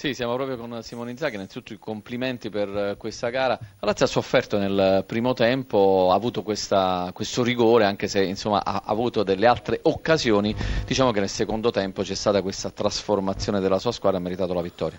[0.00, 3.58] Sì, siamo proprio con Simone Inzaghi, innanzitutto i complimenti per questa gara.
[3.80, 8.64] La Lazio ha sofferto nel primo tempo, ha avuto questa, questo rigore, anche se insomma,
[8.64, 10.56] ha avuto delle altre occasioni.
[10.86, 14.54] Diciamo che nel secondo tempo c'è stata questa trasformazione della sua squadra e ha meritato
[14.54, 14.98] la vittoria.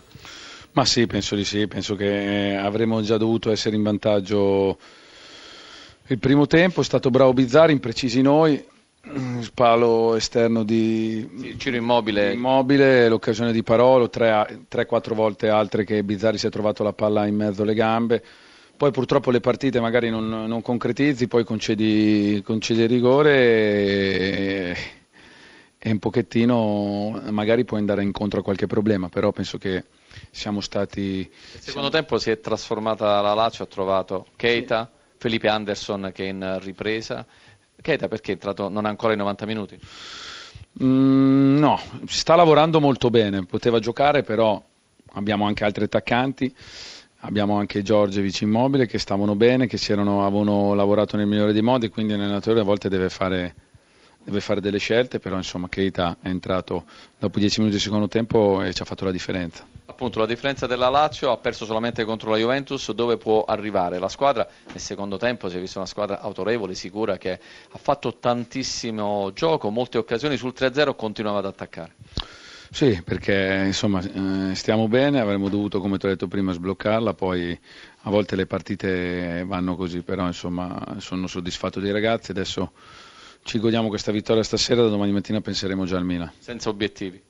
[0.73, 4.77] Ma sì, penso di sì, penso che avremmo già dovuto essere in vantaggio
[6.05, 8.63] il primo tempo, è stato bravo Bizzarri, imprecisi noi,
[9.53, 12.33] palo esterno di sì, Ciro Immobile.
[12.33, 17.35] Immobile, l'occasione di Parolo, 3-4 volte altre che Bizzarri si è trovato la palla in
[17.35, 18.23] mezzo alle gambe.
[18.77, 24.77] Poi purtroppo le partite magari non, non concretizzi, poi concedi, concedi rigore e,
[25.77, 29.83] e, un pochettino magari puoi andare incontro a qualche problema, però penso che
[30.31, 31.17] siamo stati...
[31.17, 31.89] Nel secondo siamo...
[31.89, 34.99] tempo si è trasformata la Lazio, ha trovato Keita, sì.
[35.17, 37.23] Felipe Anderson che è in ripresa
[37.81, 39.79] Keita perché è entrato non ancora in 90 minuti?
[40.83, 44.61] Mm, no, sta lavorando molto bene, poteva giocare però
[45.13, 46.53] abbiamo anche altri attaccanti,
[47.21, 51.89] abbiamo anche Giorgevic immobile che stavano bene, che erano, avevano lavorato nel migliore dei modi,
[51.89, 53.55] quindi l'allenatore a volte deve fare,
[54.23, 56.85] deve fare delle scelte, però insomma Keita è entrato
[57.17, 59.65] dopo 10 minuti di secondo tempo e ci ha fatto la differenza.
[59.85, 63.99] Appunto la differenza della Lazio ha perso solamente contro la Juventus dove può arrivare?
[63.99, 68.17] La squadra nel secondo tempo si è vista una squadra autorevole, sicura che ha fatto
[68.17, 71.95] tantissimo gioco molte occasioni sul 3-0 continuava ad attaccare.
[72.73, 77.59] Sì, perché insomma eh, stiamo bene, avremmo dovuto, come ti ho detto prima, sbloccarla, poi
[78.03, 82.71] a volte le partite vanno così, però insomma sono soddisfatto dei ragazzi, adesso
[83.43, 86.31] ci godiamo questa vittoria stasera, da domani mattina penseremo già al Milan.
[86.39, 87.21] Senza obiettivi?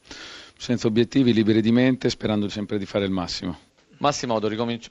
[0.62, 3.58] senza obiettivi, liberi di mente, sperando sempre di fare il massimo.
[3.98, 4.40] Massimo,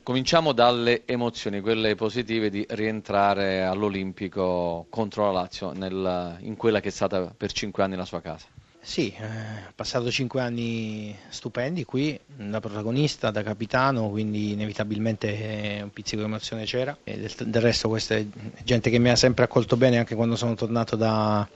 [0.02, 6.88] cominciamo dalle emozioni, quelle positive di rientrare all'Olimpico contro la Lazio nel, in quella che
[6.88, 8.46] è stata per cinque anni la sua casa.
[8.82, 15.90] Sì, eh, passato cinque anni stupendi qui, da protagonista, da capitano, quindi inevitabilmente eh, un
[15.90, 16.96] pizzico di emozione c'era.
[17.04, 18.26] Del, del, resto questa è
[18.64, 21.46] gente che mi ha sempre accolto bene anche quando sono tornato da,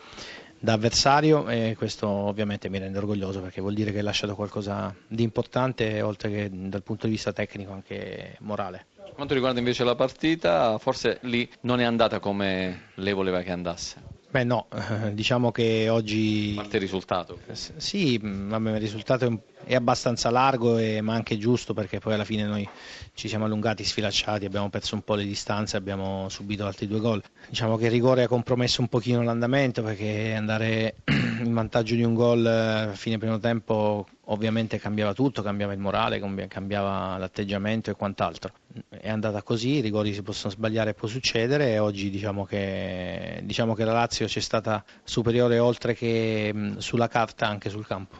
[0.58, 4.94] da avversario e questo ovviamente mi rende orgoglioso perché vuol dire che hai lasciato qualcosa
[5.06, 8.86] di importante oltre che dal punto di vista tecnico anche morale.
[9.02, 13.50] Per quanto riguarda invece la partita, forse lì non è andata come lei voleva che
[13.50, 14.13] andasse.
[14.34, 14.66] Beh no,
[15.12, 16.54] diciamo che oggi...
[16.58, 17.38] A parte il risultato?
[17.52, 22.42] Sì, vabbè, il risultato è abbastanza largo e, ma anche giusto perché poi alla fine
[22.44, 22.68] noi
[23.14, 27.22] ci siamo allungati, sfilacciati, abbiamo perso un po' le distanze, abbiamo subito altri due gol.
[27.48, 30.96] Diciamo che il rigore ha compromesso un pochino l'andamento perché andare
[31.44, 36.20] in vantaggio di un gol a fine primo tempo ovviamente cambiava tutto, cambiava il morale,
[36.48, 38.52] cambiava l'atteggiamento e quant'altro.
[39.04, 43.38] È andata così, i rigori si possono sbagliare e può succedere e oggi diciamo che,
[43.44, 48.16] diciamo che la Lazio ci è stata superiore oltre che sulla carta anche sul campo.